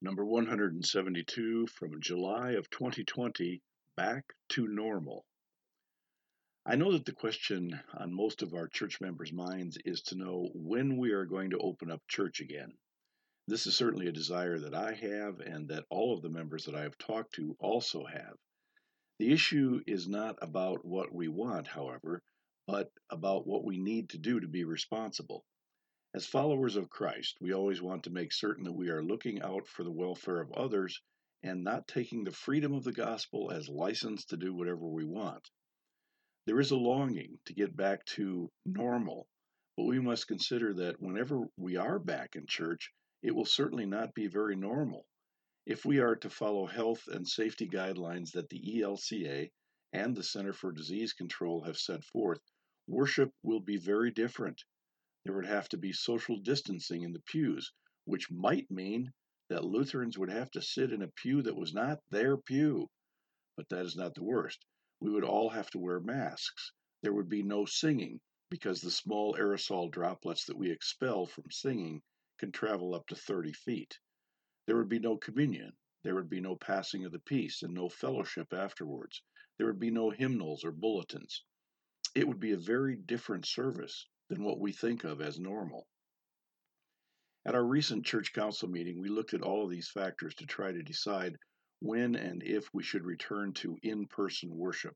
[0.00, 3.60] Number 172 from July of 2020
[3.96, 5.26] Back to Normal.
[6.64, 10.50] I know that the question on most of our church members' minds is to know
[10.54, 12.78] when we are going to open up church again.
[13.48, 16.76] This is certainly a desire that I have and that all of the members that
[16.76, 18.36] I have talked to also have.
[19.18, 22.22] The issue is not about what we want, however,
[22.68, 25.44] but about what we need to do to be responsible.
[26.18, 29.68] As followers of Christ, we always want to make certain that we are looking out
[29.68, 31.00] for the welfare of others
[31.44, 35.48] and not taking the freedom of the gospel as license to do whatever we want.
[36.44, 39.28] There is a longing to get back to normal,
[39.76, 42.92] but we must consider that whenever we are back in church,
[43.22, 45.06] it will certainly not be very normal.
[45.66, 49.52] If we are to follow health and safety guidelines that the ELCA
[49.92, 52.40] and the Center for Disease Control have set forth,
[52.88, 54.64] worship will be very different
[55.24, 57.72] there would have to be social distancing in the pews,
[58.04, 59.12] which might mean
[59.48, 62.88] that Lutherans would have to sit in a pew that was not their pew.
[63.56, 64.64] But that is not the worst.
[65.00, 66.72] We would all have to wear masks.
[67.02, 72.02] There would be no singing because the small aerosol droplets that we expel from singing
[72.38, 73.98] can travel up to 30 feet.
[74.66, 75.76] There would be no communion.
[76.04, 79.22] There would be no passing of the peace and no fellowship afterwards.
[79.56, 81.44] There would be no hymnals or bulletins.
[82.14, 85.86] It would be a very different service than what we think of as normal.
[87.46, 90.70] At our recent church council meeting, we looked at all of these factors to try
[90.70, 91.36] to decide
[91.80, 94.94] when and if we should return to in person worship.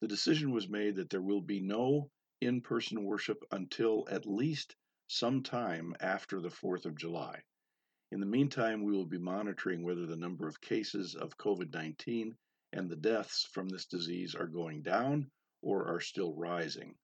[0.00, 4.74] The decision was made that there will be no in person worship until at least
[5.06, 7.42] some time after the 4th of July.
[8.10, 12.36] In the meantime, we will be monitoring whether the number of cases of COVID 19
[12.72, 16.94] and the deaths from this disease are going down or are still rising.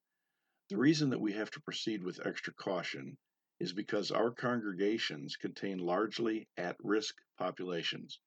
[0.71, 3.17] The reason that we have to proceed with extra caution
[3.59, 8.21] is because our congregations contain largely at risk populations.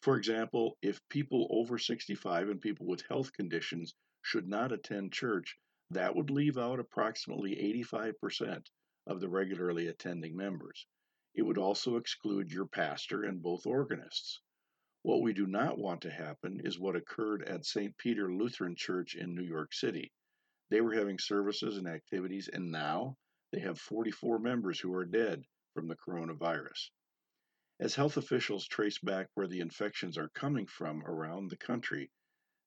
[0.00, 5.58] For example, if people over 65 and people with health conditions should not attend church,
[5.90, 8.66] that would leave out approximately 85%
[9.06, 10.86] of the regularly attending members.
[11.34, 14.40] It would also exclude your pastor and both organists.
[15.02, 17.94] What we do not want to happen is what occurred at St.
[17.98, 20.10] Peter Lutheran Church in New York City.
[20.74, 23.16] They were having services and activities, and now
[23.52, 26.90] they have 44 members who are dead from the coronavirus.
[27.78, 32.10] As health officials trace back where the infections are coming from around the country,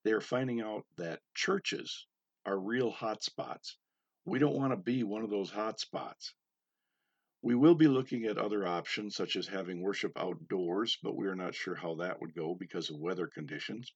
[0.06, 2.08] they are finding out that churches
[2.46, 3.76] are real hotspots.
[4.24, 6.32] We don't want to be one of those hotspots.
[7.42, 11.36] We will be looking at other options, such as having worship outdoors, but we are
[11.36, 13.94] not sure how that would go because of weather conditions.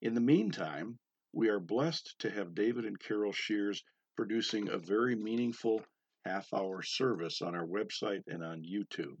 [0.00, 0.98] In the meantime,
[1.36, 3.82] we are blessed to have David and Carol Shears
[4.16, 5.84] producing a very meaningful
[6.24, 9.16] half hour service on our website and on YouTube.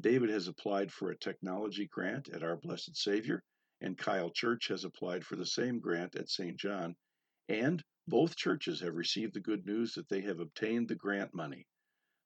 [0.00, 3.44] David has applied for a technology grant at Our Blessed Savior,
[3.80, 6.56] and Kyle Church has applied for the same grant at St.
[6.56, 6.96] John,
[7.48, 11.68] and both churches have received the good news that they have obtained the grant money.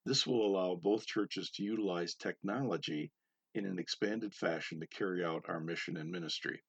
[0.06, 3.12] This will allow both churches to utilize technology
[3.54, 6.62] in an expanded fashion to carry out our mission and ministry.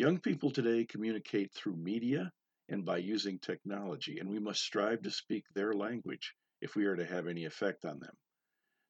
[0.00, 2.32] Young people today communicate through media
[2.70, 6.96] and by using technology, and we must strive to speak their language if we are
[6.96, 8.16] to have any effect on them.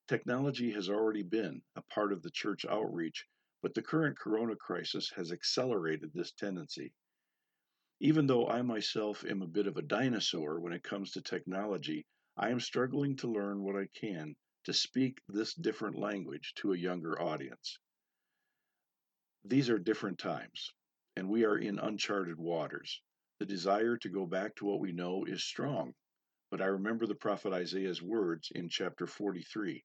[0.06, 3.26] Technology has already been a part of the church outreach,
[3.60, 6.92] but the current corona crisis has accelerated this tendency.
[7.98, 12.06] Even though I myself am a bit of a dinosaur when it comes to technology,
[12.36, 16.78] I am struggling to learn what I can to speak this different language to a
[16.78, 17.80] younger audience.
[19.44, 20.70] These are different times
[21.16, 23.02] and we are in uncharted waters.
[23.38, 25.94] The desire to go back to what we know is strong.
[26.50, 29.84] But I remember the prophet Isaiah's words in chapter 43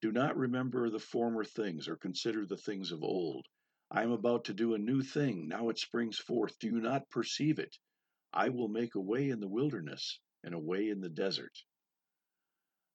[0.00, 3.46] Do not remember the former things or consider the things of old.
[3.90, 5.48] I am about to do a new thing.
[5.48, 6.58] Now it springs forth.
[6.58, 7.76] Do you not perceive it?
[8.32, 11.56] I will make a way in the wilderness and a way in the desert.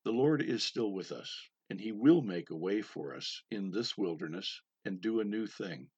[0.03, 3.71] The Lord is still with us, and He will make a way for us in
[3.71, 5.89] this wilderness and do a new thing.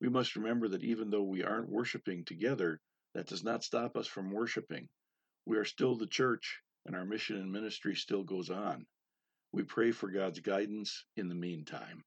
[0.00, 2.80] We must remember that even though we aren't worshiping together,
[3.14, 4.88] that does not stop us from worshiping.
[5.46, 8.86] We are still the church, and our mission and ministry still goes on.
[9.52, 12.02] We pray for God's guidance in the meantime.